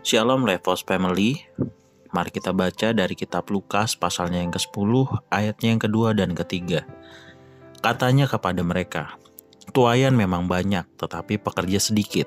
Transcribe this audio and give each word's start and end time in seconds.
Shalom 0.00 0.48
Levos 0.48 0.80
Family. 0.80 1.44
Mari 2.16 2.32
kita 2.32 2.56
baca 2.56 2.96
dari 2.96 3.12
kitab 3.12 3.52
Lukas 3.52 4.00
pasalnya 4.00 4.40
yang 4.40 4.48
ke-10, 4.48 4.92
ayatnya 5.28 5.76
yang 5.76 5.82
kedua 5.84 6.16
dan 6.16 6.32
ketiga. 6.32 6.88
Katanya 7.84 8.24
kepada 8.24 8.64
mereka, 8.64 9.20
Tuayan 9.76 10.16
memang 10.16 10.48
banyak, 10.48 10.88
tetapi 10.96 11.36
pekerja 11.44 11.76
sedikit. 11.76 12.26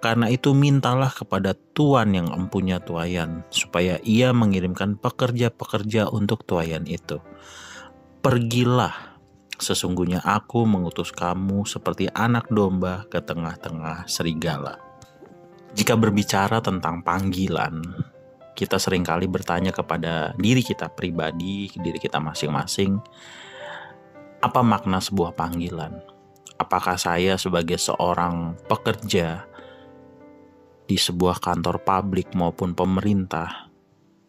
Karena 0.00 0.32
itu 0.32 0.56
mintalah 0.56 1.12
kepada 1.12 1.52
Tuan 1.76 2.16
yang 2.16 2.32
empunya 2.32 2.80
tuayan, 2.80 3.44
supaya 3.52 4.00
ia 4.00 4.32
mengirimkan 4.32 4.96
pekerja-pekerja 4.96 6.08
untuk 6.08 6.48
tuayan 6.48 6.88
itu. 6.88 7.20
Pergilah, 8.24 9.20
sesungguhnya 9.60 10.24
aku 10.24 10.64
mengutus 10.64 11.12
kamu 11.12 11.68
seperti 11.68 12.08
anak 12.16 12.48
domba 12.48 13.04
ke 13.12 13.20
tengah-tengah 13.20 14.08
serigala. 14.08 14.83
Jika 15.74 15.98
berbicara 15.98 16.62
tentang 16.62 17.02
panggilan, 17.02 17.82
kita 18.54 18.78
sering 18.78 19.02
kali 19.02 19.26
bertanya 19.26 19.74
kepada 19.74 20.30
diri 20.38 20.62
kita 20.62 20.86
pribadi, 20.90 21.66
diri 21.74 21.98
kita 21.98 22.22
masing-masing, 22.22 23.02
apa 24.38 24.62
makna 24.62 25.02
sebuah 25.02 25.34
panggilan? 25.34 26.14
apakah 26.58 26.94
saya 26.98 27.34
sebagai 27.34 27.78
seorang 27.78 28.54
pekerja 28.70 29.46
di 30.84 30.96
sebuah 31.00 31.40
kantor 31.40 31.80
publik 31.82 32.36
maupun 32.36 32.76
pemerintah 32.76 33.72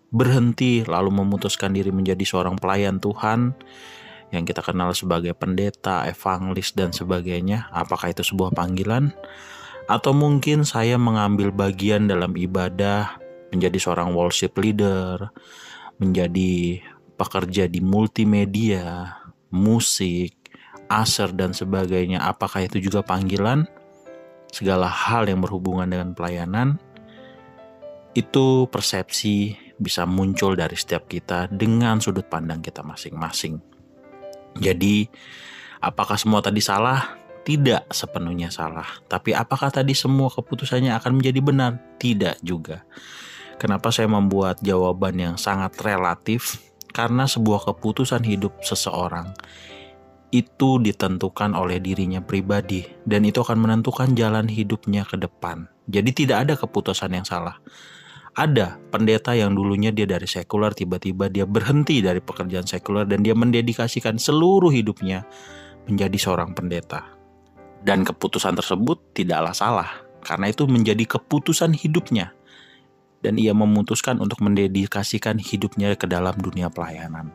berhenti 0.09 0.87
lalu 0.87 1.11
memutuskan 1.11 1.75
diri 1.75 1.91
menjadi 1.91 2.23
seorang 2.23 2.55
pelayan 2.55 2.97
Tuhan 3.03 3.51
yang 4.31 4.43
kita 4.47 4.63
kenal 4.65 4.91
sebagai 4.91 5.37
pendeta, 5.37 6.03
evangelis 6.09 6.73
dan 6.73 6.89
sebagainya, 6.89 7.69
apakah 7.69 8.09
itu 8.09 8.25
sebuah 8.25 8.57
panggilan? 8.57 9.13
Atau 9.85 10.17
mungkin 10.17 10.65
saya 10.65 10.97
mengambil 10.97 11.53
bagian 11.53 12.09
dalam 12.09 12.33
ibadah, 12.33 13.21
menjadi 13.53 13.77
seorang 13.77 14.17
worship 14.17 14.57
leader, 14.57 15.29
menjadi 16.01 16.81
pekerja 17.15 17.69
di 17.69 17.79
multimedia, 17.85 19.13
musik, 19.53 20.33
aser 20.89 21.31
dan 21.37 21.53
sebagainya, 21.53 22.25
apakah 22.25 22.65
itu 22.65 22.81
juga 22.81 23.05
panggilan? 23.05 23.69
Segala 24.49 24.87
hal 24.87 25.27
yang 25.27 25.43
berhubungan 25.43 25.85
dengan 25.85 26.15
pelayanan 26.15 26.79
itu 28.15 28.65
persepsi 28.71 29.59
bisa 29.75 30.07
muncul 30.07 30.55
dari 30.55 30.79
setiap 30.79 31.11
kita 31.11 31.51
dengan 31.51 31.99
sudut 31.99 32.23
pandang 32.31 32.63
kita 32.63 32.79
masing-masing. 32.79 33.59
Jadi, 34.55 35.03
apakah 35.83 36.15
semua 36.15 36.39
tadi 36.39 36.63
salah? 36.63 37.24
Tidak 37.45 37.93
sepenuhnya 37.93 38.49
salah. 38.49 39.05
Tapi 39.05 39.37
apakah 39.37 39.69
tadi 39.69 39.93
semua 39.93 40.33
keputusannya 40.33 40.97
akan 40.97 41.21
menjadi 41.21 41.39
benar? 41.45 41.71
Tidak 42.01 42.41
juga. 42.41 42.81
Kenapa 43.61 43.93
saya 43.93 44.09
membuat 44.09 44.65
jawaban 44.65 45.13
yang 45.15 45.35
sangat 45.37 45.77
relatif? 45.85 46.57
Karena 46.89 47.29
sebuah 47.29 47.69
keputusan 47.69 48.25
hidup 48.25 48.65
seseorang 48.65 49.29
itu 50.33 50.83
ditentukan 50.83 51.55
oleh 51.55 51.79
dirinya 51.79 52.19
pribadi 52.19 52.83
dan 53.07 53.23
itu 53.23 53.39
akan 53.39 53.61
menentukan 53.61 54.11
jalan 54.17 54.49
hidupnya 54.51 55.07
ke 55.07 55.15
depan. 55.15 55.71
Jadi 55.87 56.25
tidak 56.25 56.37
ada 56.49 56.53
keputusan 56.59 57.13
yang 57.13 57.23
salah. 57.23 57.55
Ada 58.35 58.75
pendeta 58.91 59.31
yang 59.31 59.55
dulunya 59.55 59.95
dia 59.95 60.03
dari 60.03 60.27
sekuler 60.27 60.75
tiba-tiba 60.75 61.31
dia 61.31 61.47
berhenti 61.47 62.03
dari 62.03 62.19
pekerjaan 62.19 62.67
sekuler 62.67 63.07
dan 63.07 63.23
dia 63.23 63.31
mendedikasikan 63.31 64.19
seluruh 64.19 64.75
hidupnya 64.75 65.23
menjadi 65.87 66.17
seorang 66.19 66.51
pendeta. 66.51 67.15
Dan 67.85 68.01
keputusan 68.01 68.57
tersebut 68.57 69.13
tidaklah 69.13 69.53
salah 69.53 69.89
karena 70.25 70.49
itu 70.49 70.65
menjadi 70.65 71.05
keputusan 71.05 71.77
hidupnya. 71.77 72.33
Dan 73.21 73.37
ia 73.37 73.53
memutuskan 73.53 74.17
untuk 74.17 74.41
mendedikasikan 74.41 75.37
hidupnya 75.37 75.93
ke 75.93 76.09
dalam 76.09 76.33
dunia 76.37 76.73
pelayanan. 76.73 77.29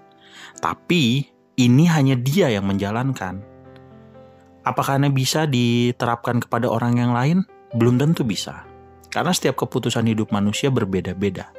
Tapi 0.58 1.30
ini 1.54 1.84
hanya 1.86 2.18
dia 2.18 2.50
yang 2.50 2.66
menjalankan. 2.66 3.42
Apakah 4.66 4.98
ini 4.98 5.10
bisa 5.14 5.46
diterapkan 5.46 6.42
kepada 6.42 6.66
orang 6.66 6.98
yang 6.98 7.14
lain? 7.14 7.38
Belum 7.74 7.98
tentu 7.98 8.26
bisa. 8.26 8.66
Karena 9.10 9.34
setiap 9.34 9.58
keputusan 9.66 10.06
hidup 10.06 10.30
manusia 10.34 10.70
berbeda-beda. 10.70 11.50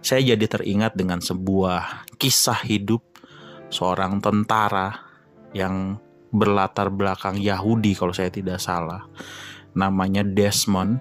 Saya 0.00 0.34
jadi 0.34 0.48
teringat 0.48 0.96
dengan 0.96 1.20
sebuah 1.20 2.08
kisah 2.16 2.60
hidup 2.64 3.04
seorang 3.68 4.20
tentara 4.20 4.96
yang 5.52 6.00
berlatar 6.32 6.88
belakang 6.88 7.36
Yahudi 7.38 7.92
kalau 7.92 8.16
saya 8.16 8.32
tidak 8.32 8.58
salah. 8.58 9.04
Namanya 9.76 10.24
Desmond 10.24 11.00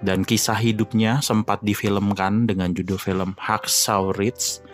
dan 0.00 0.24
kisah 0.24 0.56
hidupnya 0.56 1.20
sempat 1.20 1.60
difilmkan 1.60 2.48
dengan 2.48 2.72
judul 2.72 2.96
film 2.96 3.36
Hacksaw 3.36 4.16
Ridge 4.16 4.64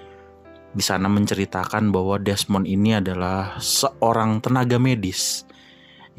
di 0.76 0.84
sana 0.84 1.08
menceritakan 1.08 1.88
bahwa 1.88 2.20
Desmond 2.20 2.68
ini 2.68 3.00
adalah 3.00 3.56
seorang 3.56 4.44
tenaga 4.44 4.76
medis 4.76 5.48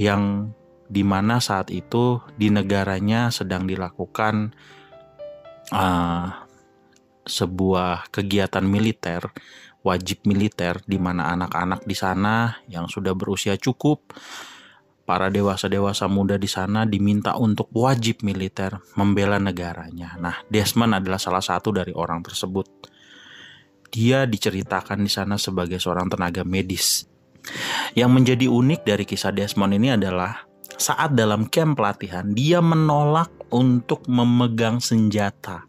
yang 0.02 0.50
di 0.88 1.06
mana 1.06 1.38
saat 1.38 1.70
itu 1.70 2.18
di 2.40 2.50
negaranya 2.50 3.30
sedang 3.30 3.70
dilakukan 3.70 4.56
uh, 5.70 6.28
sebuah 7.28 8.08
kegiatan 8.10 8.64
militer 8.64 9.30
wajib 9.86 10.26
militer 10.26 10.82
di 10.84 10.98
mana 10.98 11.34
anak-anak 11.34 11.86
di 11.86 11.96
sana 11.96 12.62
yang 12.68 12.90
sudah 12.90 13.14
berusia 13.14 13.56
cukup 13.56 14.14
para 15.08 15.32
dewasa-dewasa 15.32 16.12
muda 16.12 16.36
di 16.36 16.52
sana 16.52 16.84
diminta 16.84 17.40
untuk 17.40 17.72
wajib 17.72 18.28
militer 18.28 18.76
membela 19.00 19.40
negaranya. 19.40 20.20
Nah, 20.20 20.44
Desmond 20.52 21.00
adalah 21.00 21.16
salah 21.16 21.40
satu 21.40 21.72
dari 21.72 21.96
orang 21.96 22.20
tersebut 22.20 22.68
dia 23.88 24.28
diceritakan 24.28 25.00
di 25.00 25.12
sana 25.12 25.40
sebagai 25.40 25.80
seorang 25.80 26.12
tenaga 26.12 26.44
medis. 26.44 27.08
Yang 27.96 28.12
menjadi 28.12 28.46
unik 28.52 28.82
dari 28.84 29.08
kisah 29.08 29.32
Desmond 29.32 29.80
ini 29.80 29.96
adalah 29.96 30.44
saat 30.76 31.16
dalam 31.16 31.48
camp 31.48 31.80
pelatihan 31.80 32.28
dia 32.36 32.60
menolak 32.60 33.32
untuk 33.50 34.04
memegang 34.12 34.84
senjata. 34.84 35.64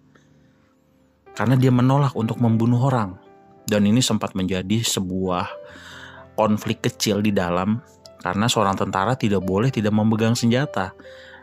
Karena 1.39 1.55
dia 1.55 1.71
menolak 1.71 2.19
untuk 2.19 2.43
membunuh 2.43 2.83
orang. 2.91 3.28
Dan 3.69 3.85
ini 3.85 4.01
sempat 4.01 4.33
menjadi 4.33 4.81
sebuah 4.81 5.45
konflik 6.41 6.81
kecil 6.89 7.21
di 7.21 7.37
dalam 7.37 7.85
karena 8.25 8.49
seorang 8.49 8.75
tentara 8.75 9.15
tidak 9.15 9.45
boleh 9.45 9.69
tidak 9.69 9.93
memegang 9.93 10.33
senjata 10.33 10.97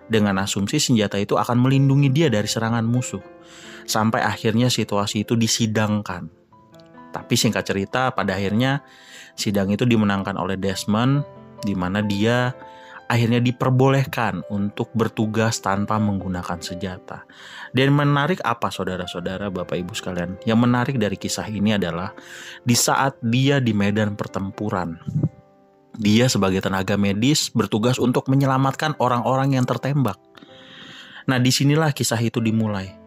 dengan 0.09 0.41
asumsi 0.41 0.81
senjata 0.81 1.21
itu 1.21 1.37
akan 1.37 1.61
melindungi 1.61 2.09
dia 2.09 2.27
dari 2.33 2.49
serangan 2.49 2.83
musuh. 2.83 3.21
Sampai 3.85 4.25
akhirnya 4.25 4.73
situasi 4.73 5.21
itu 5.21 5.37
disidangkan 5.37 6.45
tapi 7.15 7.39
singkat 7.39 7.63
cerita 7.63 8.11
pada 8.11 8.35
akhirnya 8.35 8.83
sidang 9.39 9.71
itu 9.71 9.87
dimenangkan 9.87 10.35
oleh 10.35 10.59
Desmond 10.59 11.23
di 11.63 11.71
mana 11.71 12.03
dia 12.03 12.51
akhirnya 13.05 13.37
diperbolehkan 13.37 14.45
untuk 14.49 14.89
bertugas 14.97 15.61
tanpa 15.61 16.01
menggunakan 16.01 16.57
senjata. 16.59 17.23
Dan 17.71 17.93
menarik 17.93 18.41
apa 18.41 18.73
saudara-saudara, 18.73 19.53
Bapak 19.53 19.77
Ibu 19.77 19.93
sekalian? 19.93 20.41
Yang 20.43 20.59
menarik 20.59 20.95
dari 20.97 21.15
kisah 21.15 21.45
ini 21.45 21.77
adalah 21.77 22.11
di 22.65 22.73
saat 22.73 23.17
dia 23.21 23.61
di 23.61 23.71
medan 23.71 24.17
pertempuran, 24.17 24.97
dia 25.95 26.27
sebagai 26.27 26.59
tenaga 26.59 26.97
medis 26.99 27.53
bertugas 27.53 28.01
untuk 28.01 28.27
menyelamatkan 28.27 28.97
orang-orang 28.97 29.55
yang 29.55 29.65
tertembak. 29.69 30.17
Nah, 31.25 31.37
di 31.41 31.49
sinilah 31.49 31.93
kisah 31.93 32.21
itu 32.21 32.37
dimulai 32.41 33.04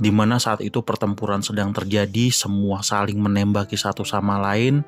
di 0.00 0.08
mana 0.08 0.40
saat 0.40 0.64
itu 0.64 0.80
pertempuran 0.80 1.44
sedang 1.44 1.72
terjadi, 1.74 2.32
semua 2.32 2.80
saling 2.80 3.18
menembaki 3.20 3.76
satu 3.76 4.06
sama 4.06 4.40
lain, 4.40 4.84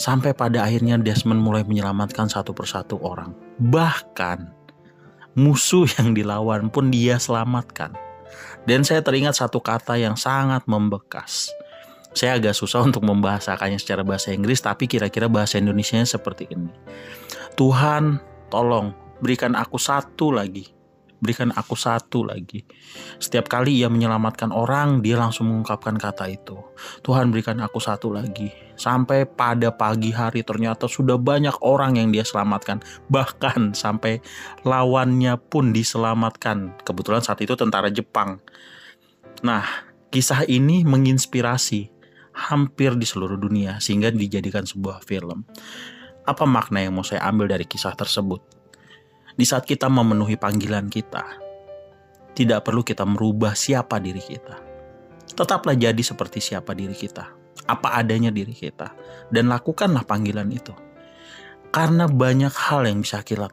sampai 0.00 0.32
pada 0.32 0.64
akhirnya 0.64 0.96
Desmond 0.96 1.40
mulai 1.40 1.62
menyelamatkan 1.64 2.30
satu 2.30 2.56
persatu 2.56 2.96
orang. 3.02 3.36
Bahkan 3.60 4.38
musuh 5.36 5.84
yang 6.00 6.16
dilawan 6.16 6.72
pun 6.72 6.88
dia 6.88 7.20
selamatkan. 7.20 7.92
Dan 8.66 8.82
saya 8.82 8.98
teringat 9.00 9.38
satu 9.38 9.62
kata 9.62 9.94
yang 9.94 10.18
sangat 10.18 10.66
membekas. 10.66 11.54
Saya 12.16 12.40
agak 12.40 12.56
susah 12.56 12.82
untuk 12.82 13.04
membahasakannya 13.04 13.76
secara 13.76 14.02
bahasa 14.02 14.32
Inggris, 14.32 14.58
tapi 14.64 14.88
kira-kira 14.88 15.28
bahasa 15.28 15.60
Indonesia 15.60 16.00
seperti 16.02 16.48
ini. 16.50 16.72
Tuhan, 17.54 18.18
tolong 18.48 18.96
berikan 19.20 19.52
aku 19.52 19.76
satu 19.76 20.32
lagi 20.32 20.75
berikan 21.20 21.52
aku 21.52 21.74
satu 21.74 22.26
lagi. 22.28 22.64
Setiap 23.16 23.48
kali 23.48 23.80
ia 23.80 23.88
menyelamatkan 23.88 24.52
orang, 24.52 25.00
dia 25.00 25.16
langsung 25.16 25.48
mengungkapkan 25.48 25.96
kata 25.96 26.28
itu. 26.28 26.56
Tuhan 27.00 27.32
berikan 27.32 27.60
aku 27.60 27.80
satu 27.80 28.12
lagi. 28.12 28.52
Sampai 28.76 29.24
pada 29.24 29.72
pagi 29.72 30.12
hari 30.12 30.44
ternyata 30.44 30.84
sudah 30.84 31.16
banyak 31.16 31.56
orang 31.64 31.96
yang 31.96 32.12
dia 32.12 32.24
selamatkan. 32.24 32.84
Bahkan 33.08 33.72
sampai 33.72 34.20
lawannya 34.68 35.40
pun 35.40 35.72
diselamatkan. 35.72 36.76
Kebetulan 36.84 37.24
saat 37.24 37.40
itu 37.40 37.56
tentara 37.56 37.88
Jepang. 37.88 38.40
Nah, 39.40 39.64
kisah 40.12 40.44
ini 40.48 40.84
menginspirasi 40.84 41.92
hampir 42.36 42.92
di 43.00 43.08
seluruh 43.08 43.40
dunia 43.40 43.80
sehingga 43.80 44.12
dijadikan 44.12 44.68
sebuah 44.68 45.00
film. 45.08 45.48
Apa 46.26 46.44
makna 46.44 46.84
yang 46.84 46.92
mau 46.92 47.06
saya 47.06 47.24
ambil 47.24 47.48
dari 47.48 47.64
kisah 47.64 47.96
tersebut? 47.96 48.55
Di 49.36 49.44
saat 49.44 49.68
kita 49.68 49.86
memenuhi 49.92 50.40
panggilan 50.40 50.88
kita. 50.88 51.44
Tidak 52.36 52.60
perlu 52.64 52.80
kita 52.84 53.04
merubah 53.04 53.52
siapa 53.52 54.00
diri 54.00 54.20
kita. 54.20 54.56
Tetaplah 55.36 55.76
jadi 55.76 56.00
seperti 56.00 56.40
siapa 56.40 56.72
diri 56.72 56.96
kita. 56.96 57.32
Apa 57.68 58.00
adanya 58.00 58.32
diri 58.32 58.52
kita. 58.52 58.92
Dan 59.28 59.52
lakukanlah 59.52 60.04
panggilan 60.04 60.48
itu. 60.52 60.72
Karena 61.72 62.08
banyak 62.08 62.52
hal 62.52 62.88
yang 62.88 63.04
bisa 63.04 63.20
kita 63.20 63.52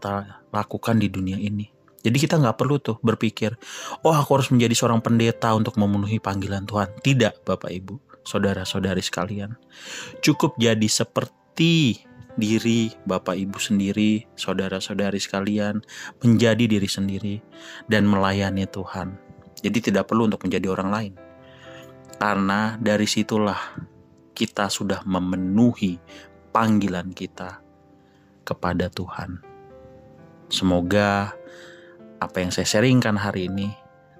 lakukan 0.52 0.96
di 1.00 1.08
dunia 1.12 1.36
ini. 1.40 1.68
Jadi 2.04 2.18
kita 2.20 2.36
nggak 2.36 2.60
perlu 2.60 2.84
tuh 2.84 3.00
berpikir, 3.00 3.56
oh 4.04 4.12
aku 4.12 4.36
harus 4.36 4.52
menjadi 4.52 4.76
seorang 4.76 5.00
pendeta 5.00 5.56
untuk 5.56 5.80
memenuhi 5.80 6.20
panggilan 6.20 6.68
Tuhan. 6.68 6.92
Tidak, 7.00 7.48
Bapak 7.48 7.72
Ibu, 7.72 8.28
saudara-saudari 8.28 9.00
sekalian. 9.00 9.56
Cukup 10.20 10.60
jadi 10.60 10.84
seperti 10.84 12.04
diri 12.34 12.94
Bapak 13.06 13.38
Ibu 13.38 13.58
sendiri, 13.62 14.26
saudara-saudari 14.34 15.22
sekalian, 15.22 15.82
menjadi 16.26 16.66
diri 16.66 16.90
sendiri 16.90 17.36
dan 17.86 18.10
melayani 18.10 18.66
Tuhan. 18.66 19.16
Jadi 19.64 19.94
tidak 19.94 20.10
perlu 20.10 20.28
untuk 20.28 20.44
menjadi 20.44 20.68
orang 20.74 20.90
lain. 20.90 21.14
Karena 22.18 22.76
dari 22.80 23.08
situlah 23.08 23.78
kita 24.34 24.68
sudah 24.68 25.06
memenuhi 25.06 25.98
panggilan 26.52 27.14
kita 27.14 27.62
kepada 28.44 28.90
Tuhan. 28.90 29.40
Semoga 30.50 31.34
apa 32.20 32.38
yang 32.40 32.52
saya 32.54 32.68
sharingkan 32.68 33.18
hari 33.18 33.50
ini 33.50 33.72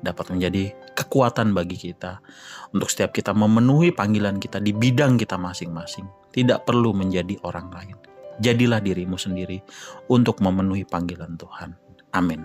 dapat 0.04 0.36
menjadi 0.36 0.76
kekuatan 0.94 1.56
bagi 1.56 1.80
kita 1.80 2.20
untuk 2.76 2.92
setiap 2.92 3.16
kita 3.16 3.32
memenuhi 3.32 3.96
panggilan 3.96 4.38
kita 4.38 4.60
di 4.60 4.76
bidang 4.76 5.16
kita 5.16 5.40
masing-masing. 5.40 6.23
Tidak 6.34 6.66
perlu 6.66 6.98
menjadi 6.98 7.38
orang 7.46 7.70
lain. 7.70 7.98
Jadilah 8.42 8.82
dirimu 8.82 9.14
sendiri 9.14 9.62
untuk 10.10 10.42
memenuhi 10.42 10.84
panggilan 10.90 11.38
Tuhan. 11.38 11.78
Amin. 12.18 12.42